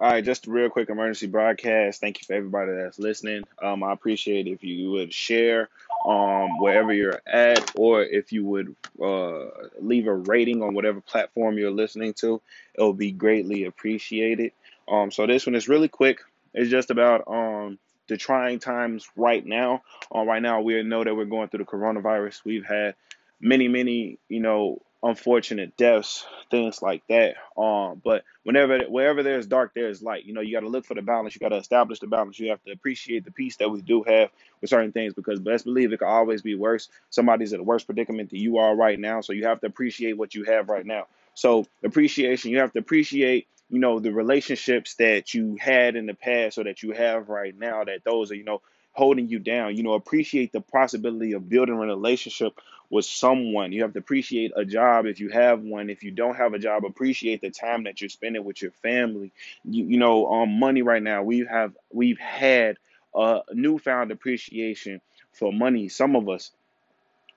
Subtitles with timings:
[0.00, 2.00] All right, just a real quick emergency broadcast.
[2.00, 3.44] Thank you for everybody that's listening.
[3.62, 5.68] Um, I appreciate if you would share
[6.04, 9.44] um wherever you're at, or if you would uh
[9.80, 12.42] leave a rating on whatever platform you're listening to.
[12.74, 14.52] It will be greatly appreciated.
[14.88, 16.20] Um, so this one is really quick.
[16.54, 19.82] It's just about um the trying times right now.
[20.14, 22.44] Uh, right now, we know that we're going through the coronavirus.
[22.44, 22.96] We've had
[23.40, 27.36] many, many, you know, unfortunate deaths, things like that.
[27.60, 30.24] Um, but whenever, wherever there's dark, there's light.
[30.24, 31.34] You know, you got to look for the balance.
[31.34, 32.38] You got to establish the balance.
[32.38, 35.66] You have to appreciate the peace that we do have with certain things because best
[35.66, 36.88] believe it could always be worse.
[37.10, 40.16] Somebody's in a worse predicament than you are right now, so you have to appreciate
[40.16, 41.06] what you have right now.
[41.34, 46.14] So appreciation, you have to appreciate you know the relationships that you had in the
[46.14, 48.60] past or that you have right now that those are you know
[48.94, 49.76] holding you down.
[49.76, 52.58] You know, appreciate the possibility of building a relationship
[52.90, 53.72] with someone.
[53.72, 55.90] You have to appreciate a job if you have one.
[55.90, 59.32] If you don't have a job, appreciate the time that you're spending with your family.
[59.64, 62.78] You, you know, um, money right now, we have we've had
[63.14, 65.00] a newfound appreciation
[65.32, 65.88] for money.
[65.88, 66.52] Some of us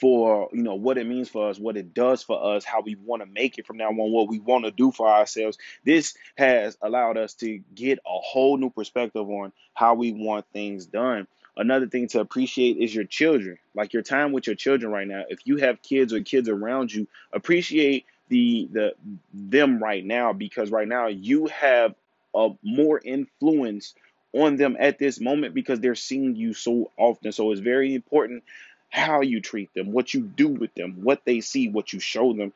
[0.00, 2.94] for you know what it means for us, what it does for us, how we
[2.96, 5.58] want to make it from now on, what we want to do for ourselves.
[5.84, 10.86] This has allowed us to get a whole new perspective on how we want things
[10.86, 11.26] done.
[11.56, 15.24] Another thing to appreciate is your children, like your time with your children right now.
[15.28, 18.94] If you have kids or kids around you, appreciate the the
[19.32, 21.94] them right now because right now you have
[22.34, 23.94] a more influence
[24.32, 27.32] on them at this moment because they're seeing you so often.
[27.32, 28.44] So it's very important
[28.90, 32.32] how you treat them, what you do with them, what they see, what you show
[32.32, 32.52] them.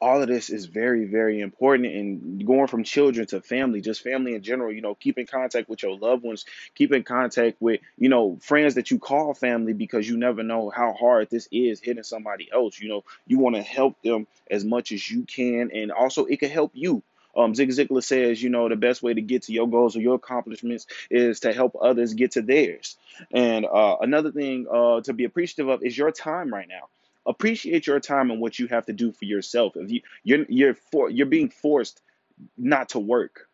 [0.00, 1.92] All of this is very, very important.
[1.92, 5.68] And going from children to family, just family in general, you know, keep in contact
[5.68, 6.44] with your loved ones,
[6.76, 10.70] keep in contact with, you know, friends that you call family because you never know
[10.70, 12.78] how hard this is hitting somebody else.
[12.78, 15.72] You know, you want to help them as much as you can.
[15.74, 17.02] And also, it can help you
[17.38, 20.00] um, Zig Ziglar says, you know, the best way to get to your goals or
[20.00, 22.96] your accomplishments is to help others get to theirs.
[23.32, 26.88] And uh, another thing uh, to be appreciative of is your time right now.
[27.26, 29.76] Appreciate your time and what you have to do for yourself.
[29.76, 32.00] If you you're you're for, you're being forced
[32.56, 33.48] not to work,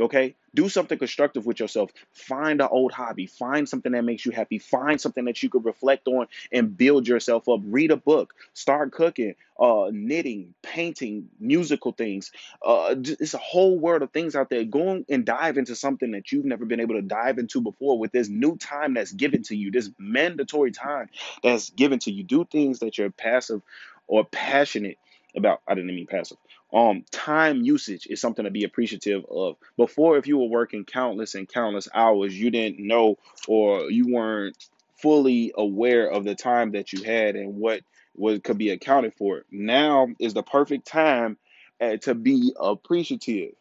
[0.00, 0.34] Okay?
[0.54, 1.90] Do something constructive with yourself.
[2.12, 3.26] Find an old hobby.
[3.26, 4.58] Find something that makes you happy.
[4.58, 7.60] Find something that you could reflect on and build yourself up.
[7.64, 8.34] Read a book.
[8.52, 12.32] Start cooking, uh, knitting, painting, musical things.
[12.64, 14.64] Uh, it's a whole world of things out there.
[14.64, 18.12] Go and dive into something that you've never been able to dive into before with
[18.12, 21.08] this new time that's given to you, this mandatory time
[21.42, 22.24] that's given to you.
[22.24, 23.62] Do things that you're passive
[24.06, 24.98] or passionate
[25.36, 25.60] about.
[25.66, 26.38] I didn't mean passive
[26.72, 29.56] um, time usage is something to be appreciative of.
[29.76, 34.56] Before, if you were working countless and countless hours, you didn't know or you weren't
[34.96, 37.82] fully aware of the time that you had and what
[38.14, 39.42] what could be accounted for.
[39.50, 41.36] Now is the perfect time
[41.80, 43.52] uh, to be appreciative.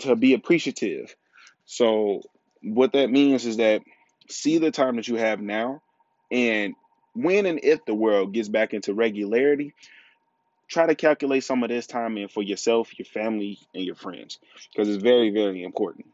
[0.00, 1.14] To be appreciative.
[1.64, 2.22] So
[2.62, 3.82] what that means is that
[4.28, 5.82] see the time that you have now
[6.30, 6.74] and
[7.14, 9.74] when and if the world gets back into regularity,
[10.72, 14.38] try to calculate some of this time in for yourself, your family, and your friends
[14.72, 16.06] because it's very, very important.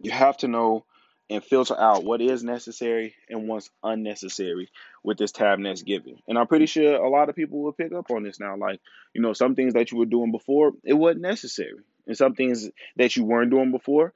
[0.00, 0.84] You have to know
[1.30, 4.68] and filter out what is necessary and what's unnecessary
[5.02, 6.18] with this tab that's given.
[6.28, 8.56] And I'm pretty sure a lot of people will pick up on this now.
[8.56, 8.80] Like,
[9.14, 11.80] you know, some things that you were doing before, it wasn't necessary.
[12.06, 14.12] And some things that you weren't doing before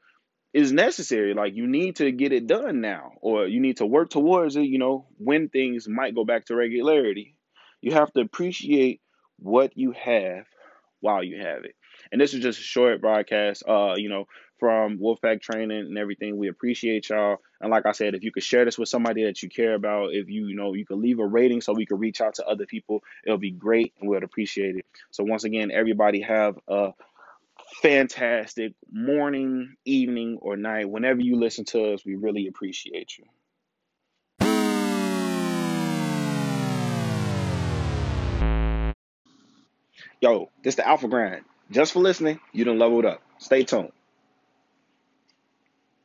[0.52, 1.32] is necessary.
[1.32, 4.62] Like you need to get it done now, or you need to work towards it,
[4.62, 7.34] you know, when things might go back to regularity.
[7.80, 9.00] You have to appreciate
[9.38, 10.46] what you have
[11.00, 11.74] while you have it.
[12.10, 14.26] And this is just a short broadcast, uh, you know,
[14.58, 16.36] from Wolfpack Training and everything.
[16.36, 17.38] We appreciate y'all.
[17.60, 20.12] And like I said, if you could share this with somebody that you care about,
[20.12, 22.46] if you, you know, you could leave a rating so we could reach out to
[22.46, 24.86] other people, it'll be great and we'd appreciate it.
[25.10, 26.92] So once again, everybody have a
[27.82, 30.88] fantastic morning, evening, or night.
[30.88, 33.24] Whenever you listen to us, we really appreciate you.
[40.20, 41.44] Yo, this the Alpha Grind.
[41.70, 43.22] Just for listening, you done leveled up.
[43.38, 43.92] Stay tuned.